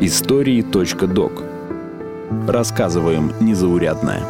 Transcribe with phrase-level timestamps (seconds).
[0.00, 1.42] Истории.док
[2.48, 4.22] Рассказываем незаурядное.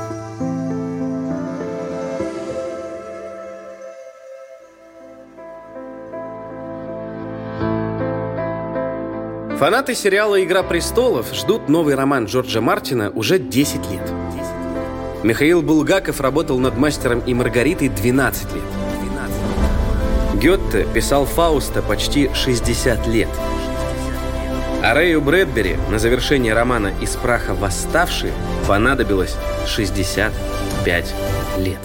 [9.59, 14.13] Фанаты сериала «Игра престолов» ждут новый роман Джорджа Мартина уже 10 лет.
[15.23, 18.84] Михаил Булгаков работал над «Мастером и Маргаритой» 12 лет.
[20.45, 23.31] Гетте писал Фауста почти 60 лет.
[24.83, 28.31] А Рэю Брэдбери на завершение романа «Из праха восставший»
[28.69, 29.37] понадобилось
[29.67, 31.15] 65
[31.61, 31.79] лет.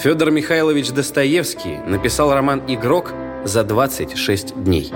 [0.00, 3.12] Федор Михайлович Достоевский написал роман «Игрок»
[3.44, 4.90] за 26 дней.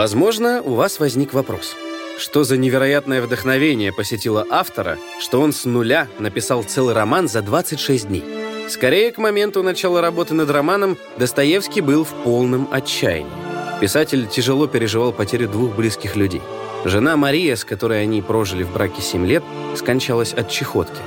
[0.00, 1.76] Возможно, у вас возник вопрос.
[2.16, 8.08] Что за невероятное вдохновение посетило автора, что он с нуля написал целый роман за 26
[8.08, 8.24] дней?
[8.70, 13.30] Скорее, к моменту начала работы над романом Достоевский был в полном отчаянии.
[13.78, 16.40] Писатель тяжело переживал потерю двух близких людей.
[16.86, 19.44] Жена Мария, с которой они прожили в браке 7 лет,
[19.76, 21.02] скончалась от чехотки.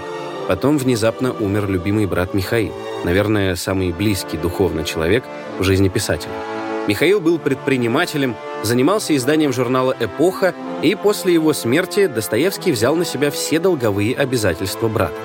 [0.47, 5.23] Потом внезапно умер любимый брат Михаил, наверное, самый близкий духовно человек
[5.57, 6.52] в жизни писателя.
[6.87, 13.31] Михаил был предпринимателем, занимался изданием журнала «Эпоха», и после его смерти Достоевский взял на себя
[13.31, 15.15] все долговые обязательства брата.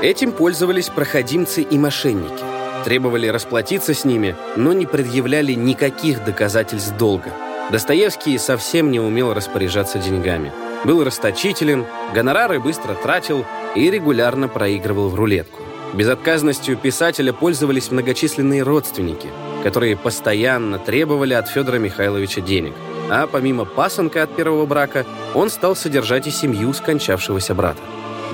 [0.00, 2.44] Этим пользовались проходимцы и мошенники.
[2.84, 7.32] Требовали расплатиться с ними, но не предъявляли никаких доказательств долга.
[7.72, 10.52] Достоевский совсем не умел распоряжаться деньгами.
[10.84, 15.62] Был расточителен, гонорары быстро тратил и регулярно проигрывал в рулетку.
[15.94, 19.28] Безотказностью писателя пользовались многочисленные родственники,
[19.62, 22.74] которые постоянно требовали от Федора Михайловича денег.
[23.10, 27.80] А помимо пасынка от первого брака, он стал содержать и семью скончавшегося брата.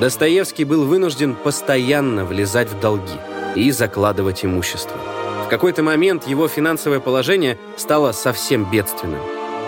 [0.00, 3.18] Достоевский был вынужден постоянно влезать в долги
[3.54, 4.98] и закладывать имущество.
[5.46, 9.20] В какой-то момент его финансовое положение стало совсем бедственным.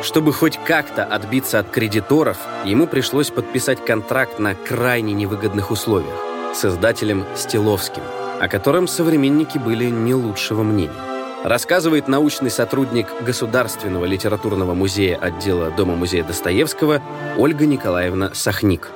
[0.02, 6.16] Чтобы хоть как-то отбиться от кредиторов, ему пришлось подписать контракт на крайне невыгодных условиях
[6.54, 8.02] с издателем Стиловским,
[8.40, 11.15] о котором современники были не лучшего мнения.
[11.46, 17.00] Рассказывает научный сотрудник Государственного литературного музея отдела Дома-музея Достоевского
[17.38, 18.90] Ольга Николаевна Сахник.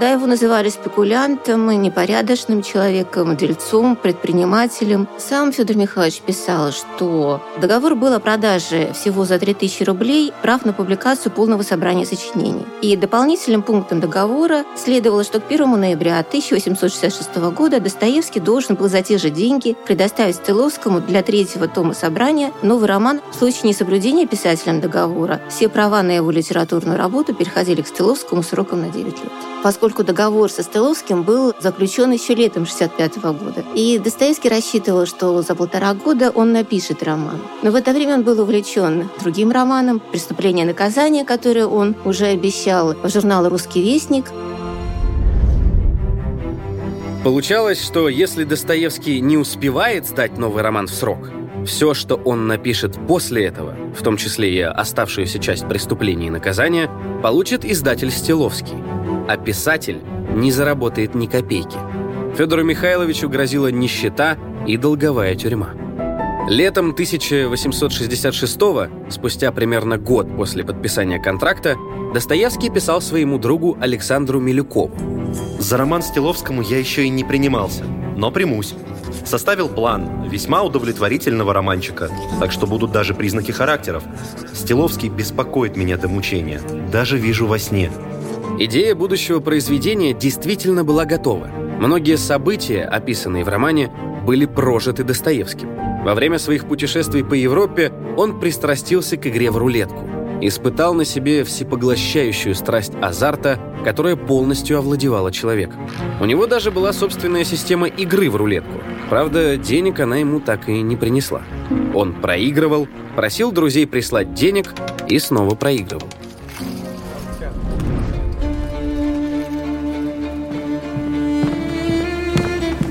[0.00, 5.06] Да, его называли спекулянтом, непорядочным человеком, дельцом, предпринимателем.
[5.18, 10.72] Сам Федор Михайлович писал, что договор был о продаже всего за 3000 рублей прав на
[10.72, 12.66] публикацию полного собрания сочинений.
[12.82, 19.02] И дополнительным пунктом договора следовало, что к 1 ноября 1866 года Достоевский должен был за
[19.02, 24.80] те же деньги предоставить Стыловскому для третьего тома собрания новый роман в случае несоблюдения писателем
[24.80, 25.40] договора.
[25.48, 29.32] Все права на его литературную работу переходили к Стыловскому сроком на 9 лет
[29.64, 33.64] поскольку договор со Стыловским был заключен еще летом 65 года.
[33.74, 37.38] И Достоевский рассчитывал, что за полтора года он напишет роман.
[37.62, 42.26] Но в это время он был увлечен другим романом «Преступление и наказание», которое он уже
[42.26, 44.26] обещал в журнал «Русский вестник».
[47.22, 51.30] Получалось, что если Достоевский не успевает сдать новый роман в срок,
[51.64, 56.90] все, что он напишет после этого, в том числе и оставшуюся часть преступления и наказания,
[57.22, 58.76] получит издатель Стиловский–
[59.28, 60.00] а писатель
[60.34, 61.78] не заработает ни копейки.
[62.36, 64.36] Федору Михайловичу грозила нищета
[64.66, 65.70] и долговая тюрьма.
[66.48, 68.60] Летом 1866
[69.08, 71.76] спустя примерно год после подписания контракта,
[72.12, 74.92] Достоевский писал своему другу Александру Милюкову.
[75.58, 77.84] «За роман Стиловскому я еще и не принимался,
[78.16, 78.74] но примусь.
[79.24, 82.10] Составил план весьма удовлетворительного романчика,
[82.40, 84.02] так что будут даже признаки характеров.
[84.52, 86.60] Стиловский беспокоит меня до мучения,
[86.92, 87.90] даже вижу во сне.
[88.58, 91.48] Идея будущего произведения действительно была готова.
[91.80, 93.90] Многие события, описанные в романе,
[94.24, 96.04] были прожиты Достоевским.
[96.04, 100.08] Во время своих путешествий по Европе он пристрастился к игре в рулетку.
[100.40, 105.88] Испытал на себе всепоглощающую страсть азарта, которая полностью овладевала человеком.
[106.20, 108.80] У него даже была собственная система игры в рулетку.
[109.10, 111.42] Правда, денег она ему так и не принесла.
[111.94, 114.74] Он проигрывал, просил друзей прислать денег
[115.08, 116.08] и снова проигрывал.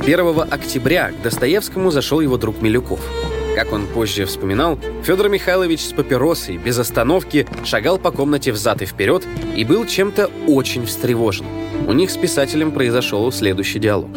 [0.05, 0.19] 1
[0.51, 2.99] октября к Достоевскому зашел его друг Милюков.
[3.55, 8.85] Как он позже вспоминал, Федор Михайлович с папиросой без остановки шагал по комнате взад и
[8.85, 9.25] вперед
[9.55, 11.45] и был чем-то очень встревожен.
[11.87, 14.09] У них с писателем произошел следующий диалог.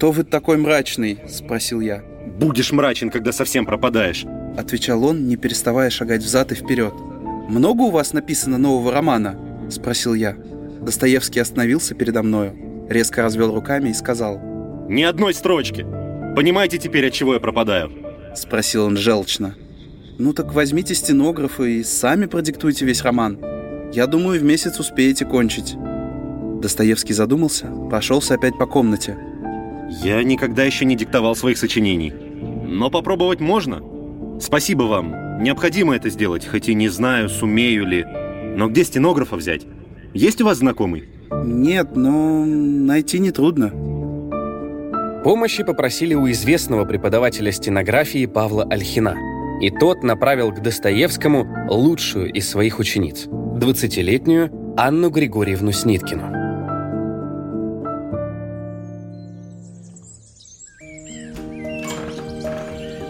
[0.00, 2.02] «Что вы такой мрачный?»– спросил я.
[2.38, 4.24] «Будешь мрачен, когда совсем пропадаешь.—
[4.56, 6.94] отвечал он, не переставая шагать взад и вперед.
[7.50, 9.38] «Много у вас написано нового романа?»—
[9.70, 10.36] спросил я.
[10.80, 12.56] Достоевский остановился передо мною,
[12.88, 14.40] резко развел руками и сказал.
[14.88, 15.86] «Ни одной строчки!
[16.34, 17.92] Понимаете теперь, от чего я пропадаю?»—
[18.34, 19.54] спросил он желчно.
[20.18, 23.38] «Ну так возьмите стенографа и сами продиктуйте весь роман.
[23.92, 25.76] Я думаю, в месяц успеете кончить».
[26.62, 29.18] Достоевский задумался, прошелся опять по комнате.
[29.90, 32.12] «Я никогда еще не диктовал своих сочинений.
[32.12, 33.82] Но попробовать можно.
[34.40, 35.42] Спасибо вам.
[35.42, 38.04] Необходимо это сделать, хоть и не знаю, сумею ли.
[38.56, 39.66] Но где стенографа взять?
[40.14, 41.08] Есть у вас знакомый?»
[41.44, 43.72] «Нет, но найти нетрудно».
[45.24, 49.16] Помощи попросили у известного преподавателя стенографии Павла Альхина.
[49.60, 56.39] И тот направил к Достоевскому лучшую из своих учениц, 20-летнюю Анну Григорьевну Сниткину.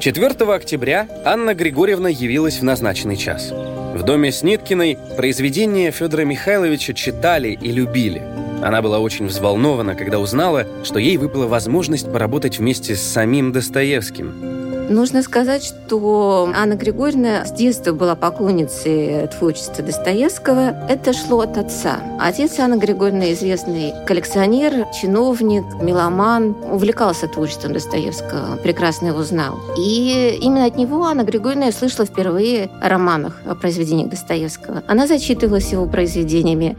[0.01, 3.51] 4 октября Анна Григорьевна явилась в назначенный час.
[3.51, 8.23] В доме Сниткиной произведения Федора Михайловича читали и любили.
[8.63, 14.60] Она была очень взволнована, когда узнала, что ей выпала возможность поработать вместе с самим Достоевским.
[14.91, 20.75] Нужно сказать, что Анна Григорьевна с детства была поклонницей творчества Достоевского.
[20.89, 22.01] Это шло от отца.
[22.19, 29.61] Отец Анны Григорьевны известный коллекционер, чиновник, меломан, увлекался творчеством Достоевского, прекрасно его знал.
[29.79, 34.83] И именно от него Анна Григорьевна слышала впервые о романах, о произведениях Достоевского.
[34.89, 36.77] Она зачитывалась его произведениями.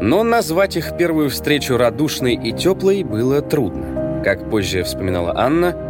[0.00, 4.22] Но назвать их первую встречу радушной и теплой было трудно.
[4.24, 5.89] Как позже вспоминала Анна,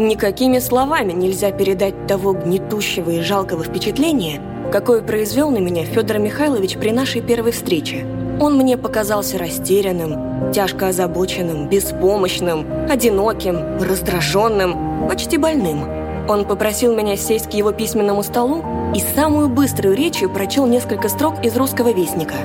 [0.00, 4.40] Никакими словами нельзя передать того гнетущего и жалкого впечатления,
[4.72, 8.06] какое произвел на меня Федор Михайлович при нашей первой встрече.
[8.40, 15.86] Он мне показался растерянным, тяжко озабоченным, беспомощным, одиноким, раздраженным, почти больным.
[16.30, 18.64] Он попросил меня сесть к его письменному столу
[18.94, 22.36] и самую быструю речью прочел несколько строк из «Русского вестника».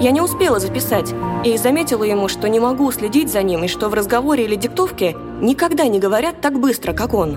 [0.00, 1.12] Я не успела записать
[1.44, 5.14] и заметила ему, что не могу следить за ним и что в разговоре или диктовке
[5.42, 7.36] никогда не говорят так быстро, как он.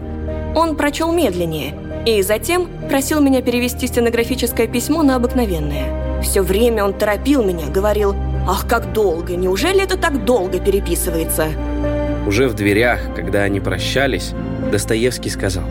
[0.55, 1.73] Он прочел медленнее
[2.05, 6.21] и затем просил меня перевести стенографическое письмо на обыкновенное.
[6.21, 8.15] Все время он торопил меня, говорил
[8.47, 9.35] «Ах, как долго!
[9.35, 11.49] Неужели это так долго переписывается?»
[12.25, 14.31] Уже в дверях, когда они прощались,
[14.71, 15.65] Достоевский сказал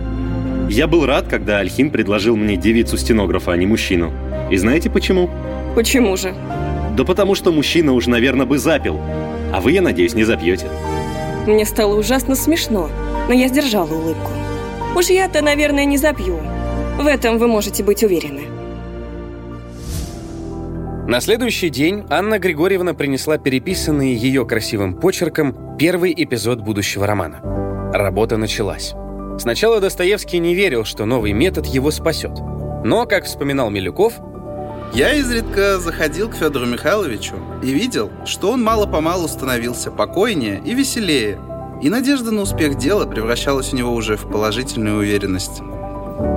[0.69, 4.13] «Я был рад, когда Альхин предложил мне девицу стенографа, а не мужчину.
[4.51, 5.31] И знаете почему?»
[5.75, 6.35] «Почему же?»
[6.97, 9.01] Да потому что мужчина уж, наверное, бы запил.
[9.53, 10.67] А вы, я надеюсь, не запьете.
[11.47, 12.89] Мне стало ужасно смешно,
[13.29, 14.31] но я сдержала улыбку.
[14.97, 16.41] Уж я-то, наверное, не запью.
[16.99, 18.43] В этом вы можете быть уверены.
[21.07, 27.41] На следующий день Анна Григорьевна принесла переписанный ее красивым почерком первый эпизод будущего романа.
[27.93, 28.95] Работа началась.
[29.39, 32.33] Сначала Достоевский не верил, что новый метод его спасет.
[32.85, 34.15] Но, как вспоминал Милюков,
[34.93, 41.39] я изредка заходил к Федору Михайловичу и видел, что он мало-помалу становился покойнее и веселее,
[41.83, 45.61] и надежда на успех дела превращалась у него уже в положительную уверенность.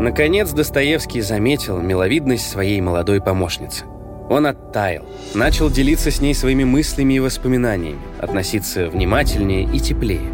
[0.01, 3.85] Наконец Достоевский заметил миловидность своей молодой помощницы.
[4.29, 10.27] Он оттаял, начал делиться с ней своими мыслями и воспоминаниями, относиться внимательнее и теплее.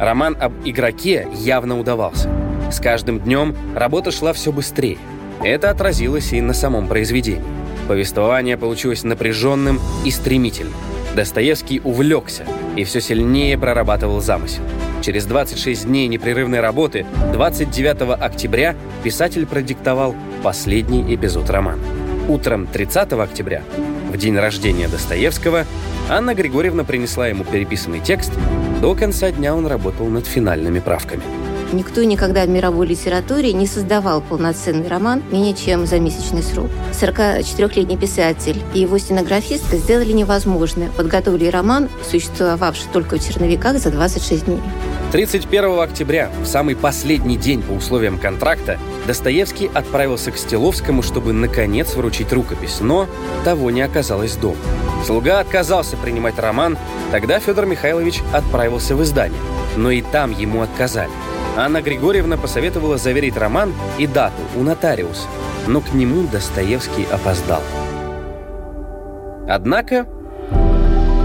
[0.00, 2.30] Роман об игроке явно удавался.
[2.70, 4.98] С каждым днем работа шла все быстрее.
[5.42, 7.42] Это отразилось и на самом произведении.
[7.88, 10.74] Повествование получилось напряженным и стремительным.
[11.14, 12.44] Достоевский увлекся
[12.76, 14.62] и все сильнее прорабатывал замысел.
[15.02, 18.74] Через 26 дней непрерывной работы, 29 октября,
[19.04, 21.82] писатель продиктовал последний эпизод романа.
[22.28, 23.62] Утром 30 октября,
[24.12, 25.64] в день рождения Достоевского,
[26.08, 28.32] Анна Григорьевна принесла ему переписанный текст.
[28.80, 31.22] До конца дня он работал над финальными правками.
[31.72, 36.68] Никто никогда в мировой литературе не создавал полноценный роман менее чем за месячный срок.
[36.92, 40.90] 44-летний писатель и его стенографистка сделали невозможное.
[40.90, 44.60] Подготовили роман, существовавший только в черновиках, за 26 дней.
[45.12, 51.94] 31 октября, в самый последний день по условиям контракта, Достоевский отправился к Стеловскому, чтобы наконец
[51.94, 53.08] вручить рукопись, но
[53.44, 54.56] того не оказалось дома.
[55.04, 56.76] Слуга отказался принимать роман,
[57.12, 59.40] тогда Федор Михайлович отправился в издание,
[59.76, 61.10] но и там ему отказали.
[61.56, 65.26] Анна Григорьевна посоветовала заверить роман и дату у нотариуса,
[65.66, 67.62] но к нему Достоевский опоздал.
[69.48, 70.06] Однако...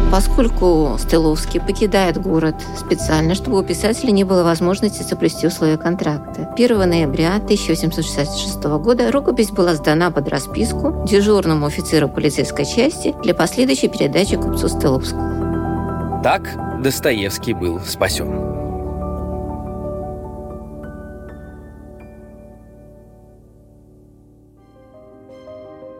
[0.10, 6.50] Поскольку Стеловский покидает город специально, чтобы у писателя не было возможности соблюсти условия контракта.
[6.54, 13.88] 1 ноября 1866 года рукопись была сдана под расписку дежурному офицеру полицейской части для последующей
[13.88, 16.22] передачи купцу Стеловскому.
[16.24, 16.44] Так
[16.82, 18.61] Достоевский был спасен.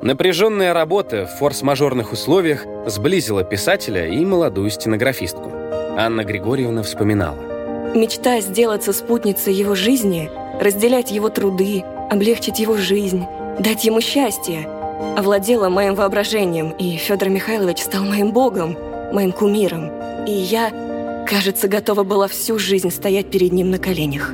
[0.02, 5.52] Напряженная работа в форс-мажорных условиях сблизила писателя и молодую стенографистку.
[5.96, 7.38] Анна Григорьевна вспоминала.
[7.94, 13.26] Мечта сделаться спутницей его жизни, разделять его труды, облегчить его жизнь,
[13.60, 14.68] дать ему счастье,
[15.16, 18.76] овладела моим воображением, и Федор Михайлович стал моим богом,
[19.14, 19.92] моим кумиром.
[20.26, 24.34] И я, кажется, готова была всю жизнь стоять перед ним на коленях.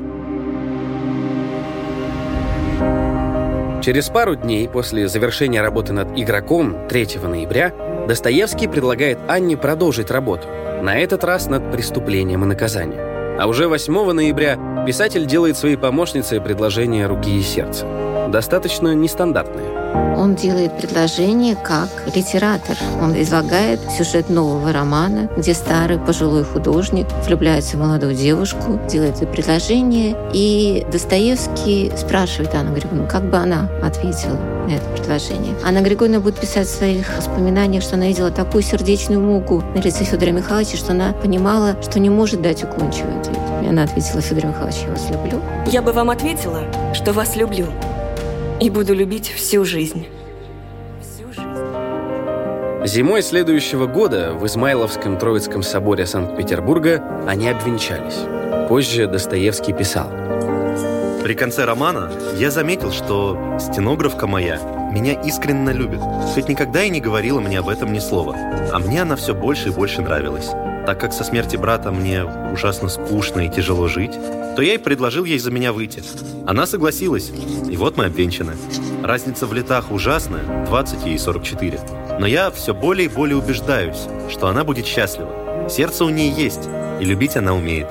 [3.88, 7.74] Через пару дней после завершения работы над «Игроком» 3 ноября
[8.06, 10.50] Достоевский предлагает Анне продолжить работу,
[10.82, 13.39] на этот раз над «Преступлением и наказанием».
[13.39, 17.86] А уже 8 ноября писатель делает своей помощнице предложение руки и сердца.
[18.27, 19.87] Достаточно нестандартное.
[20.18, 22.75] Он делает предложение как литератор.
[23.01, 29.27] Он излагает сюжет нового романа, где старый пожилой художник влюбляется в молодую девушку, делает ей
[29.27, 34.38] предложение, и Достоевский спрашивает Анну Григорьевну, как бы она ответила
[34.68, 35.56] на это предложение.
[35.63, 40.04] Анна Григорьевна будет писать в своих воспоминаниях, что она видела такую сердечную муку на лице
[40.04, 43.38] Федора Михайловича, что она понимала, что не может дать уклончивый ответ.
[43.63, 45.42] И она ответила, Федор Михайлович, я вас люблю.
[45.68, 46.63] Я бы вам ответила,
[46.94, 47.68] что вас люблю
[48.60, 50.08] и буду любить всю жизнь.
[52.86, 58.20] Зимой следующего года в Измайловском Троицком соборе Санкт-Петербурга они обвенчались.
[58.70, 60.10] Позже Достоевский писал.
[61.22, 64.60] При конце романа я заметил, что стенографка моя
[64.92, 66.00] меня искренне любит,
[66.34, 68.36] хоть никогда и не говорила мне об этом ни слова.
[68.72, 70.50] А мне она все больше и больше нравилась.
[70.88, 74.13] Так как со смерти брата мне ужасно скучно и тяжело жить,
[74.56, 76.01] то я и предложил ей за меня выйти.
[76.46, 77.29] Она согласилась,
[77.70, 78.53] и вот мы обвенчаны.
[79.03, 81.82] Разница в летах ужасная, 20 и 44.
[82.22, 85.67] Но я все более и более убеждаюсь, что она будет счастлива.
[85.70, 86.70] Сердце у нее есть,
[87.01, 87.89] и любить она умеет.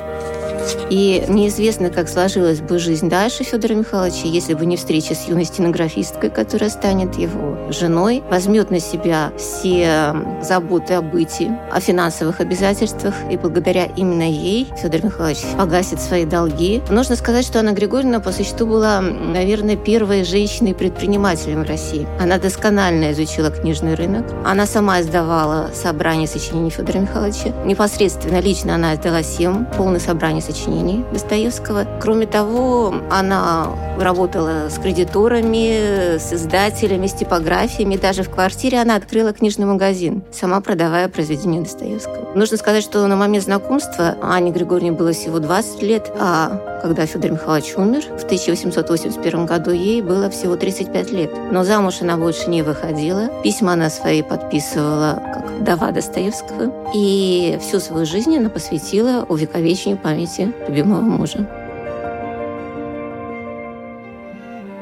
[0.91, 5.45] И неизвестно, как сложилась бы жизнь дальше Федора Михайловича, если бы не встреча с юной
[5.45, 13.15] стенографисткой, которая станет его женой, возьмет на себя все заботы о быте, о финансовых обязательствах,
[13.31, 16.83] и благодаря именно ей Федор Михайлович погасит свои долги.
[16.91, 22.07] Нужно сказать, что Анна Григорьевна по существу была, наверное, первой женщиной-предпринимателем в России.
[22.21, 24.25] Она досконально изучила книжный рынок.
[24.45, 27.53] Она сама издавала собрание сочинений Федора Михайловича.
[27.65, 31.87] Непосредственно лично она издала семь полное собрание сочинений сочинений Достоевского.
[32.01, 37.97] Кроме того, она работала с кредиторами, с издателями, с типографиями.
[37.97, 42.35] Даже в квартире она открыла книжный магазин, сама продавая произведения Достоевского.
[42.35, 47.33] Нужно сказать, что на момент знакомства Ане Григорьевне было всего 20 лет, а когда Федор
[47.33, 51.31] Михайлович умер в 1881 году, ей было всего 35 лет.
[51.51, 53.29] Но замуж она больше не выходила.
[53.43, 56.73] Письма она свои подписывала как вдова Достоевского.
[56.95, 61.47] И всю свою жизнь она посвятила увековечению памяти любимого мужа.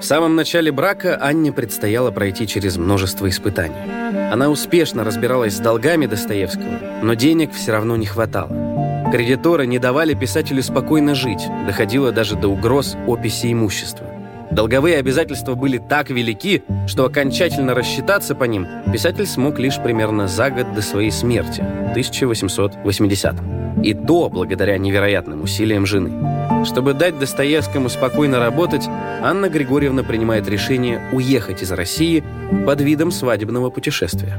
[0.01, 4.31] В самом начале брака Анне предстояло пройти через множество испытаний.
[4.31, 9.11] Она успешно разбиралась с долгами Достоевского, но денег все равно не хватало.
[9.11, 14.07] Кредиторы не давали писателю спокойно жить, доходило даже до угроз описи имущества.
[14.55, 20.49] Долговые обязательства были так велики, что окончательно рассчитаться по ним писатель смог лишь примерно за
[20.51, 23.35] год до своей смерти, 1880
[23.83, 26.44] И то благодаря невероятным усилиям жены.
[26.65, 28.89] Чтобы дать Достоевскому спокойно работать,
[29.23, 32.25] Анна Григорьевна принимает решение уехать из России
[32.67, 34.39] под видом свадебного путешествия.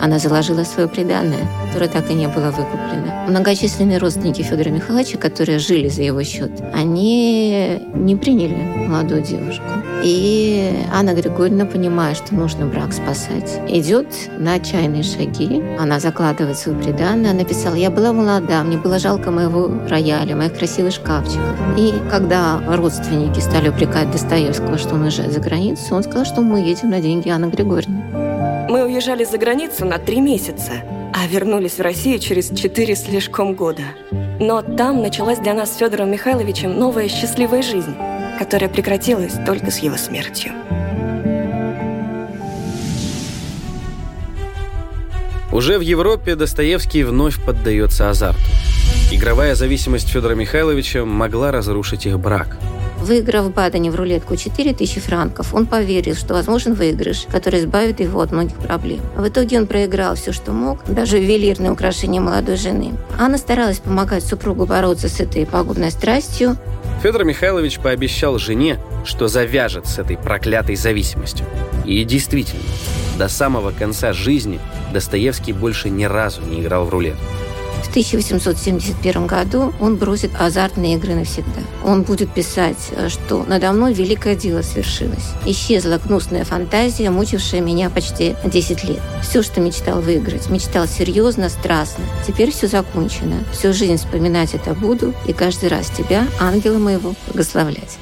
[0.00, 3.26] Она заложила свое преданное, которое так и не было выкуплено.
[3.28, 8.54] Многочисленные родственники Федора Михайловича, которые жили за его счет, они не приняли
[8.86, 9.64] молодую девушку.
[10.02, 14.06] И Анна Григорьевна, понимая, что нужно брак спасать, идет
[14.38, 15.62] на отчаянные шаги.
[15.78, 17.30] Она закладывает свое преданное.
[17.30, 21.56] Она написала, я была молода, мне было жалко моего рояля, моих красивых шкафчиков.
[21.76, 26.60] И когда родственники стали упрекать Достоевского, что он уезжает за границу, он сказал, что мы
[26.60, 28.02] едем на деньги Анны Григорьевны.
[28.68, 30.72] Мы уезжали за границу на три месяца,
[31.12, 33.82] а вернулись в Россию через четыре слишком года.
[34.40, 37.94] Но там началась для нас с Федором Михайловичем новая счастливая жизнь,
[38.38, 40.52] которая прекратилась только с его смертью.
[45.52, 48.42] Уже в Европе Достоевский вновь поддается азарту.
[49.12, 52.58] Игровая зависимость Федора Михайловича могла разрушить их брак–
[53.04, 58.18] Выиграв в Бадене в рулетку 4000 франков, он поверил, что возможен выигрыш, который избавит его
[58.22, 59.00] от многих проблем.
[59.14, 62.94] В итоге он проиграл все, что мог, даже ювелирные украшения молодой жены.
[63.18, 66.56] Анна старалась помогать супругу бороться с этой пагубной страстью.
[67.04, 71.44] Федор Михайлович пообещал жене, что завяжет с этой проклятой зависимостью.
[71.84, 72.62] И действительно,
[73.18, 74.58] до самого конца жизни
[74.90, 77.22] Достоевский больше ни разу не играл в рулетку.
[77.84, 81.60] В 1871 году он бросит азартные игры навсегда.
[81.84, 85.32] Он будет писать, что надо мной великое дело свершилось.
[85.44, 89.00] Исчезла гнусная фантазия, мучившая меня почти 10 лет.
[89.22, 92.04] Все, что мечтал выиграть, мечтал серьезно, страстно.
[92.26, 93.44] Теперь все закончено.
[93.52, 97.98] Всю жизнь вспоминать это буду, и каждый раз тебя, ангела моего, благословлять.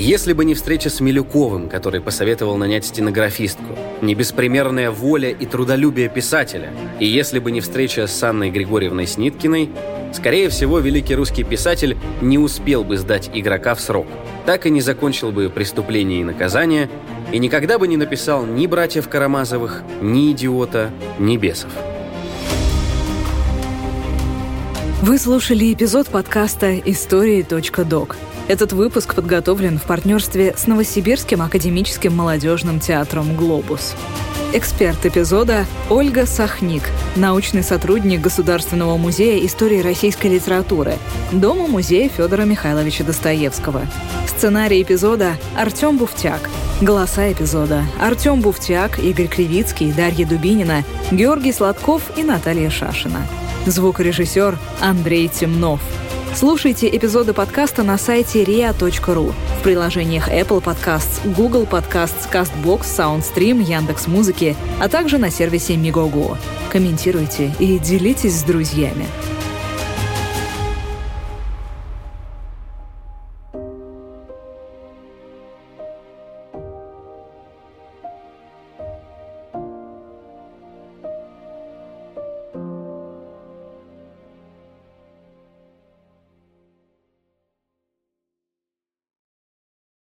[0.00, 3.64] Если бы не встреча с Милюковым, который посоветовал нанять стенографистку,
[4.00, 9.70] не беспримерная воля и трудолюбие писателя, и если бы не встреча с Анной Григорьевной Сниткиной,
[10.12, 14.06] скорее всего, великий русский писатель не успел бы сдать игрока в срок,
[14.46, 16.88] так и не закончил бы «Преступление и наказание»,
[17.32, 21.72] и никогда бы не написал ни «Братьев Карамазовых», ни «Идиота», ни «Бесов».
[25.00, 28.16] Вы слушали эпизод подкаста «Истории.док».
[28.48, 33.94] Этот выпуск подготовлен в партнерстве с Новосибирским академическим молодежным театром «Глобус».
[34.52, 36.82] Эксперт эпизода Ольга Сахник,
[37.14, 40.96] научный сотрудник Государственного музея истории российской литературы,
[41.30, 43.82] Дома-музея Федора Михайловича Достоевского.
[44.26, 46.50] Сценарий эпизода Артем Буфтяк.
[46.80, 53.24] Голоса эпизода Артем Буфтяк, Игорь Кривицкий, Дарья Дубинина, Георгий Сладков и Наталья Шашина.
[53.70, 55.80] Звукорежиссер Андрей Темнов–
[56.34, 64.54] Слушайте эпизоды подкаста на сайте ria.ru, в приложениях Apple Podcasts, Google Podcasts, CastBox, SoundStream, Яндекс.Музыки,
[64.78, 66.38] а также на сервисе Мигого.
[66.70, 69.06] Комментируйте и делитесь с друзьями.